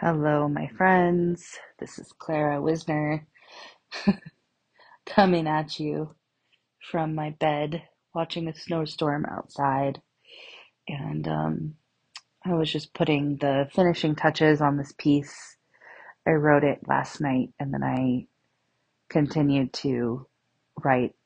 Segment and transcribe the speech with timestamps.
[0.00, 1.58] Hello, my friends.
[1.80, 3.26] This is Clara Wisner
[5.06, 6.14] coming at you
[6.88, 7.82] from my bed,
[8.14, 10.00] watching a snowstorm outside.
[10.86, 11.74] And um,
[12.46, 15.56] I was just putting the finishing touches on this piece.
[16.24, 18.28] I wrote it last night, and then I
[19.10, 20.28] continued to
[20.80, 21.16] write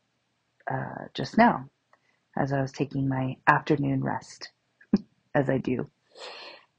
[0.67, 1.69] uh, just now
[2.39, 4.51] as I was taking my afternoon rest,
[5.35, 5.91] as I do.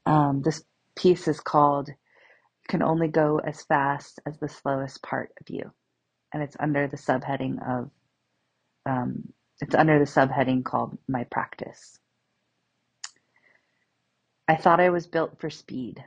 [0.06, 0.64] Um, this
[0.96, 1.90] piece is called
[2.68, 5.72] Can Only Go as Fast as the Slowest Part of You,
[6.34, 7.90] and it's under the subheading of
[8.86, 11.98] Um, it's under the subheading called My Practice.
[14.48, 16.04] I thought I was built for speed.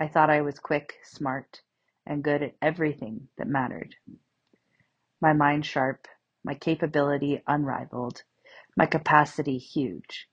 [0.00, 1.62] I thought I was quick, smart,
[2.06, 3.96] and good at everything that mattered.
[5.22, 6.08] My mind sharp,
[6.44, 8.24] my capability unrivaled,
[8.76, 10.28] my capacity huge.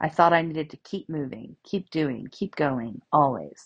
[0.00, 3.64] I thought I needed to keep moving, keep doing, keep going, always.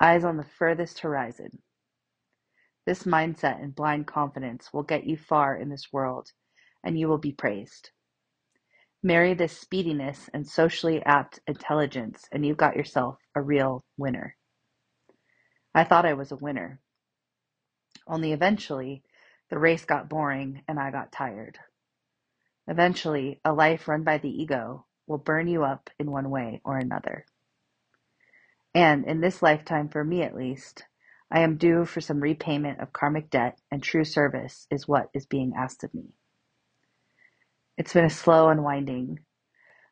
[0.00, 1.62] Eyes on the furthest horizon.
[2.86, 6.32] This mindset and blind confidence will get you far in this world,
[6.84, 7.90] and you will be praised.
[9.02, 14.36] Marry this speediness and socially apt intelligence, and you've got yourself a real winner.
[15.74, 16.80] I thought I was a winner,
[18.06, 19.02] only eventually
[19.50, 21.58] the race got boring and I got tired.
[22.68, 26.78] Eventually, a life run by the ego will burn you up in one way or
[26.78, 27.26] another.
[28.74, 30.84] And in this lifetime, for me at least,
[31.30, 35.26] I am due for some repayment of karmic debt, and true service is what is
[35.26, 36.14] being asked of me.
[37.76, 39.20] It's been a slow unwinding,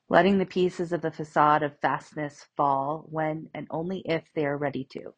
[0.08, 4.56] letting the pieces of the facade of fastness fall when and only if they are
[4.56, 5.12] ready to.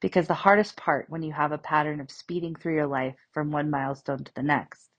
[0.00, 3.50] Because the hardest part when you have a pattern of speeding through your life from
[3.50, 4.90] one milestone to the next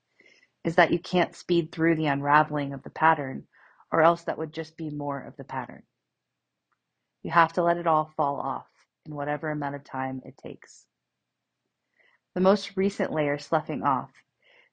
[0.62, 3.46] is that you can't speed through the unraveling of the pattern,
[3.94, 5.84] or else that would just be more of the pattern.
[7.22, 8.66] You have to let it all fall off
[9.06, 10.86] in whatever amount of time it takes.
[12.34, 14.10] The most recent layer sloughing off,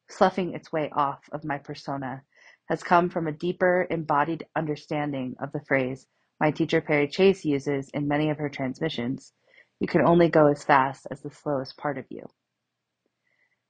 [0.09, 2.24] sloughing its way off of my persona,
[2.68, 6.08] has come from a deeper embodied understanding of the phrase
[6.40, 9.34] my teacher Perri Chase uses in many of her transmissions
[9.80, 12.26] you can only go as fast as the slowest part of you.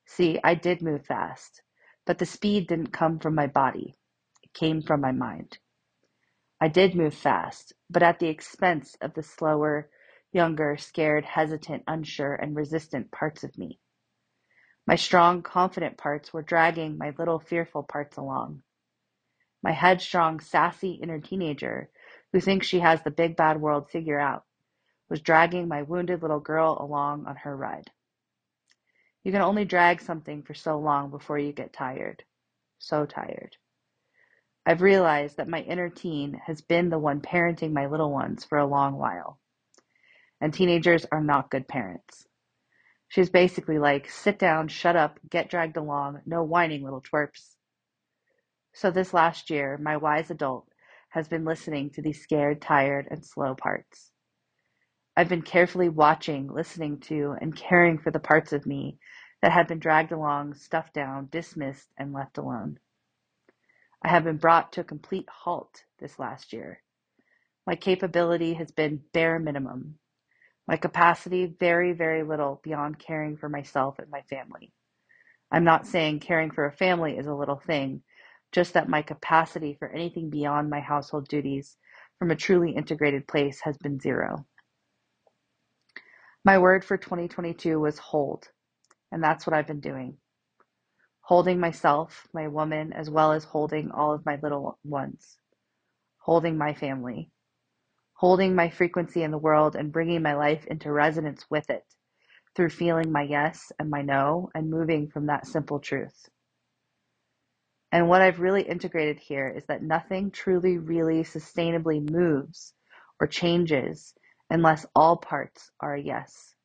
[0.07, 1.61] See, I did move fast,
[2.05, 3.97] but the speed didn't come from my body,
[4.53, 5.57] came from my mind.
[6.59, 9.89] I did move fast, but at the expense of the slower,
[10.31, 13.79] younger, scared, hesitant, unsure, and resistant parts of me.
[14.85, 18.63] My strong, confident parts were dragging my little fearful parts along.
[19.63, 21.89] My headstrong, sassy inner teenager,
[22.31, 24.45] who thinks she has the big bad world figured out,
[25.09, 27.91] was dragging my wounded little girl along on her ride.
[29.23, 32.23] You can only drag something for so long before you get tired.
[32.79, 33.57] So tired.
[34.65, 38.57] I've realized that my inner teen has been the one parenting my little ones for
[38.59, 39.39] a long while.
[40.39, 42.27] And teenagers are not good parents.
[43.07, 47.55] She's basically like, sit down, shut up, get dragged along, no whining, little twerps.
[48.73, 50.67] So this last year, my wise adult
[51.09, 54.11] has been listening to these scared, tired, and slow parts.
[55.17, 58.97] I've been carefully watching, listening to, and caring for the parts of me
[59.41, 62.79] that had been dragged along, stuffed down, dismissed, and left alone.
[64.03, 66.81] I have been brought to a complete halt this last year.
[67.67, 69.99] My capability has been bare minimum.
[70.67, 74.73] My capacity, very, very little beyond caring for myself and my family.
[75.51, 78.01] I'm not saying caring for a family is a little thing,
[78.51, 81.77] just that my capacity for anything beyond my household duties
[82.17, 84.45] from a truly integrated place has been zero.
[86.43, 88.47] My word for 2022 was hold,
[89.11, 90.17] and that's what I've been doing
[91.21, 95.37] holding myself, my woman, as well as holding all of my little ones,
[96.19, 97.31] holding my family,
[98.13, 101.83] holding my frequency in the world and bringing my life into resonance with it
[102.55, 106.29] through feeling my yes and my no and moving from that simple truth.
[107.91, 112.73] And what I've really integrated here is that nothing truly, really sustainably moves
[113.19, 114.13] or changes
[114.49, 116.55] unless all parts are a yes.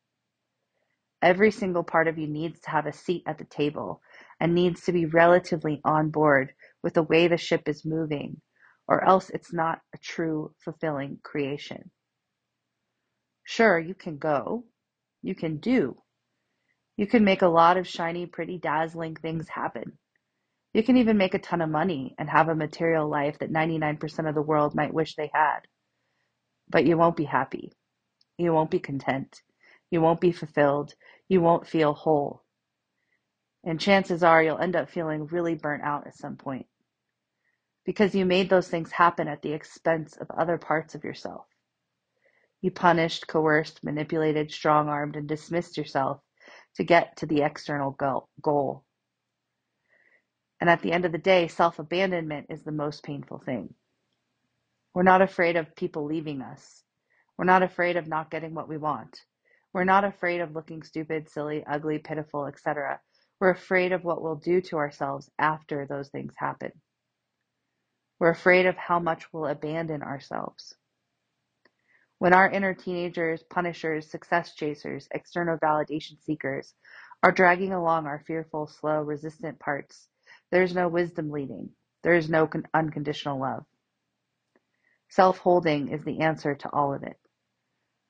[1.21, 4.01] Every single part of you needs to have a seat at the table
[4.39, 6.53] and needs to be relatively on board
[6.83, 8.41] with the way the ship is moving,
[8.87, 11.91] or else it's not a true, fulfilling creation.
[13.45, 14.65] Sure, you can go,
[15.21, 15.97] you can do,
[16.97, 19.97] you can make a lot of shiny, pretty, dazzling things happen.
[20.73, 24.27] You can even make a ton of money and have a material life that 99%
[24.27, 25.61] of the world might wish they had.
[26.69, 27.73] But you won't be happy.
[28.37, 29.41] You won't be content.
[29.91, 30.93] You won't be fulfilled.
[31.29, 32.43] You won't feel whole.
[33.67, 36.67] And chances are you'll end up feeling really burnt out at some point
[37.85, 41.45] because you made those things happen at the expense of other parts of yourself.
[42.61, 46.21] You punished, coerced, manipulated, strong armed, and dismissed yourself
[46.75, 47.91] to get to the external
[48.41, 48.85] goal.
[50.61, 53.73] And at the end of the day, self abandonment is the most painful thing.
[54.93, 56.83] We're not afraid of people leaving us.
[57.37, 59.19] We're not afraid of not getting what we want.
[59.73, 63.01] We're not afraid of looking stupid, silly, ugly, pitiful, etc.
[63.39, 66.71] We're afraid of what we'll do to ourselves after those things happen.
[68.19, 70.75] We're afraid of how much we'll abandon ourselves.
[72.19, 76.73] When our inner teenagers, punishers, success chasers, external validation seekers
[77.21, 80.07] are dragging along our fearful, slow, resistant parts,
[80.51, 81.69] there is no wisdom leading.
[82.03, 83.65] There is no unconditional love.
[85.09, 87.19] Self holding is the answer to all of it.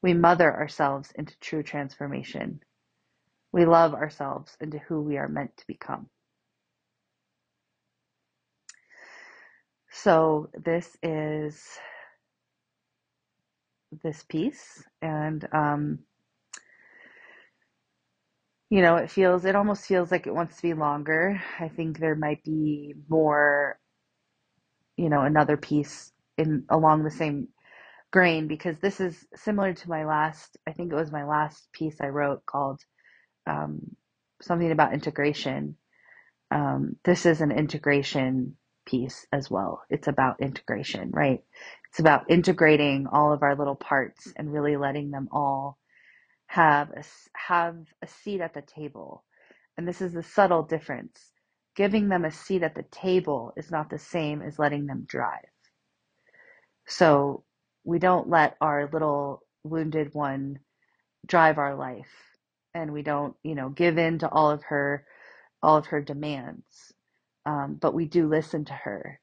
[0.02, 2.62] We mother ourselves into true transformation.
[3.52, 6.10] We love ourselves into who we are meant to become.
[9.92, 11.64] So, this is
[14.04, 16.00] this piece, and um,
[18.70, 21.42] you know, it feels, it almost feels like it wants to be longer.
[21.60, 23.80] I think there might be more,
[24.98, 27.48] you know, another piece in along the same
[28.12, 31.98] grain because this is similar to my last, I think it was my last piece
[32.02, 32.82] I wrote called
[33.48, 33.96] um,
[34.42, 35.78] something about integration.
[36.52, 39.82] Um, this is an integration piece as well.
[39.90, 41.44] It's about integration, right?
[41.90, 45.78] It's about integrating all of our little parts and really letting them all
[46.48, 47.04] have a,
[47.34, 49.24] have a seat at the table.
[49.78, 51.32] And this is the subtle difference.
[51.76, 55.46] Giving them a seat at the table is not the same as letting them drive.
[56.88, 57.44] So
[57.84, 60.60] we don't let our little wounded one
[61.28, 62.27] drive our life
[62.78, 65.06] and we don't, you know, give in to all of her
[65.64, 66.94] all of her demands.
[67.46, 69.20] Um, but we do listen to her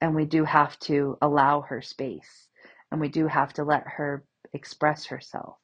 [0.00, 2.48] and we do have to allow her space
[2.92, 5.56] and we do have to let her express herself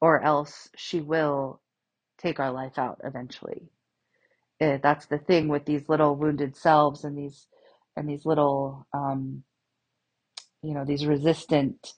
[0.00, 1.60] or else she will
[2.18, 3.70] take our life out eventually.
[4.60, 7.48] Eh, that's the thing with these little wounded selves and these
[7.96, 9.44] and these little um,
[10.62, 11.94] you know these resistant,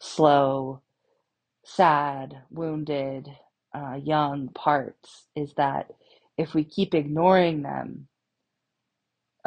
[0.00, 0.82] slow,
[1.76, 3.28] sad, wounded,
[3.74, 5.88] uh, young parts is that
[6.38, 8.08] if we keep ignoring them,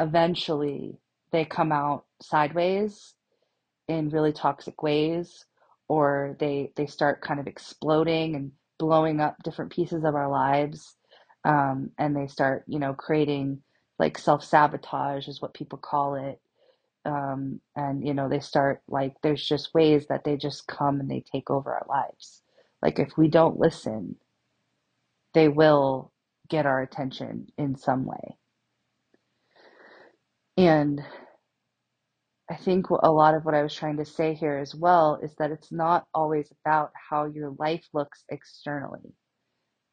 [0.00, 0.98] eventually
[1.32, 3.14] they come out sideways
[3.88, 5.44] in really toxic ways
[5.88, 10.96] or they they start kind of exploding and blowing up different pieces of our lives
[11.44, 13.60] um, and they start you know creating
[13.98, 16.40] like self-sabotage is what people call it
[17.04, 21.10] um, and you know they start like there's just ways that they just come and
[21.10, 22.42] they take over our lives
[22.82, 24.16] like if we don't listen
[25.34, 26.12] they will
[26.48, 28.36] get our attention in some way
[30.56, 31.00] and
[32.50, 35.34] I think a lot of what I was trying to say here as well is
[35.38, 39.14] that it's not always about how your life looks externally.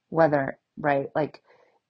[0.09, 1.41] Whether, right, like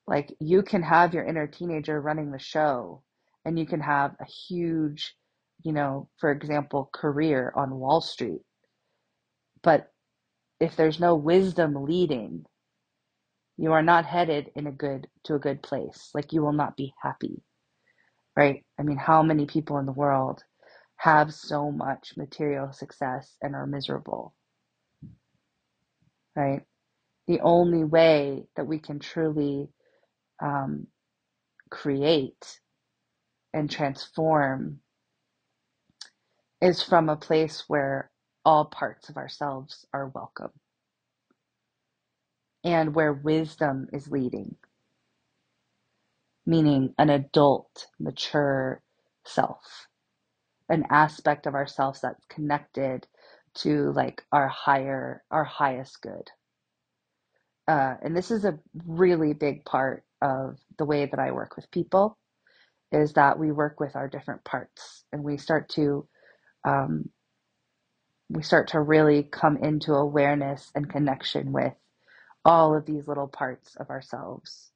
[0.07, 3.01] like you can have your inner teenager running the show
[3.45, 5.15] and you can have a huge,
[5.63, 8.41] you know, for example, career on Wall Street.
[9.63, 9.91] But
[10.59, 12.45] if there's no wisdom leading,
[13.57, 16.09] you are not headed in a good to a good place.
[16.13, 17.43] Like you will not be happy.
[18.35, 18.65] Right?
[18.79, 20.43] I mean, how many people in the world
[20.97, 24.35] have so much material success and are miserable,
[26.35, 26.61] right?
[27.27, 29.69] The only way that we can truly
[30.43, 30.87] um,
[31.71, 32.59] create
[33.53, 34.79] and transform
[36.61, 38.11] is from a place where
[38.45, 40.51] all parts of ourselves are welcome
[42.63, 44.55] and where wisdom is leading,
[46.45, 48.81] meaning an adult, mature
[49.25, 49.81] self
[50.69, 53.07] an aspect of ourselves that's connected
[53.53, 56.29] to like our higher our highest good.
[57.67, 61.71] Uh, and this is a really big part of the way that i work with
[61.71, 62.17] people
[62.91, 66.07] is that we work with our different parts and we start to
[66.65, 67.09] um,
[68.29, 71.73] we start to really come into awareness and connection with
[72.45, 74.71] all of these little parts of ourselves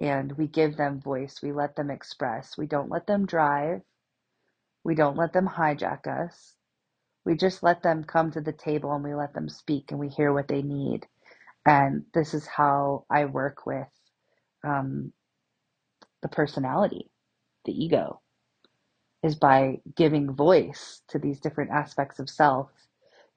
[0.00, 3.80] and we give them voice we let them express we don't let them drive
[4.84, 6.54] we don't let them hijack us.
[7.24, 10.08] We just let them come to the table and we let them speak and we
[10.08, 11.06] hear what they need.
[11.66, 13.88] And this is how I work with
[14.64, 15.12] um,
[16.22, 17.10] the personality,
[17.64, 18.20] the ego,
[19.22, 22.70] is by giving voice to these different aspects of self,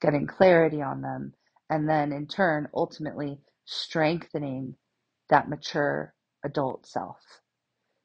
[0.02, 1.34] getting clarity on them,
[1.70, 4.76] and then in turn, ultimately strengthening
[5.30, 6.14] that mature
[6.46, 7.18] adult self.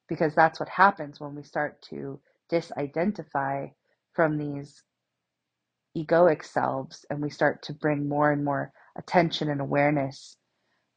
[0.09, 2.21] Because that's what happens when we start to
[2.51, 3.71] disidentify
[4.15, 4.83] from these
[5.97, 10.37] egoic selves and we start to bring more and more attention and awareness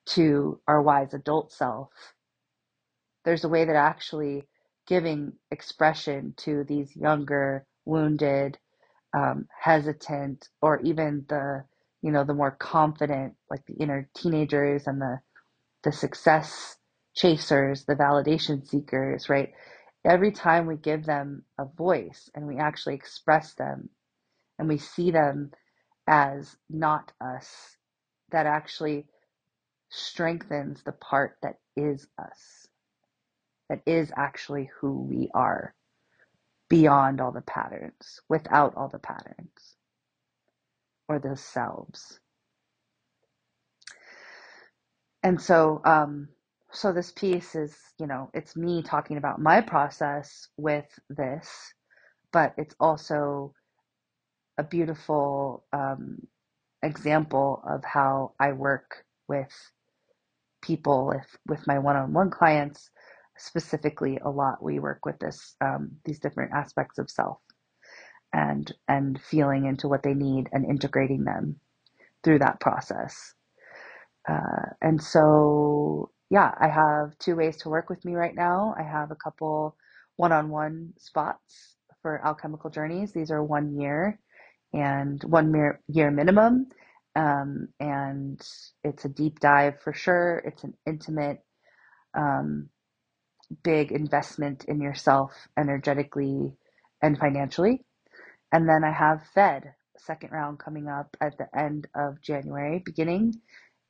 [0.08, 1.90] to our wise adult self,
[3.26, 4.44] there's a way that actually
[4.88, 8.58] giving expression to these younger, wounded,
[9.16, 11.66] um, hesitant, or even the
[12.04, 15.20] you know the more confident, like the inner teenagers and the
[15.84, 16.78] the success
[17.16, 19.52] chasers, the validation seekers, right?
[20.06, 23.90] Every time we give them a voice and we actually express them
[24.60, 25.52] and we see them
[26.08, 27.78] as not us,
[28.32, 29.08] that actually
[29.92, 32.68] strengthens the part that is us,
[33.72, 35.74] that is actually who we are
[36.70, 39.78] beyond all the patterns, without all the patterns
[41.08, 42.20] or those selves.
[45.24, 46.28] And so, um,
[46.74, 51.74] so this piece is, you know, it's me talking about my process with this,
[52.34, 53.54] but it's also
[54.58, 56.28] a beautiful um,
[56.84, 59.54] example of how I work with
[60.62, 62.90] people, with with my one-on-one clients
[63.42, 64.20] specifically.
[64.24, 67.40] A lot we work with this um, these different aspects of self
[68.34, 71.58] and and feeling into what they need and integrating them
[72.24, 73.34] through that process.
[74.28, 78.76] Uh, and so, yeah, I have two ways to work with me right now.
[78.78, 79.76] I have a couple
[80.18, 83.12] one on one spots for alchemical journeys.
[83.12, 84.20] These are one year
[84.74, 85.54] and one
[85.88, 86.68] year minimum.
[87.16, 88.42] Um, and
[88.84, 90.42] it's a deep dive for sure.
[90.46, 91.40] It's an intimate,
[92.18, 92.70] um,
[93.64, 96.54] big investment in yourself energetically
[97.02, 97.84] and financially.
[98.52, 103.36] And then I have Fed, second round coming up at the end of January, beginning.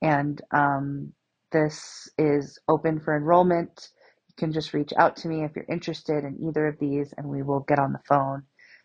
[0.02, 1.14] And um,
[1.52, 3.90] this is open for enrollment.
[4.28, 7.28] You can just reach out to me if you're interested in either of these, and
[7.28, 8.44] we will get on the phone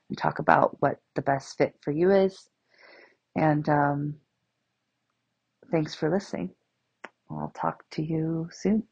[0.09, 2.49] and talk about what the best fit for you is.
[3.35, 4.15] And um,
[5.71, 6.55] thanks for listening.
[7.31, 8.85] I'll talk to you soon.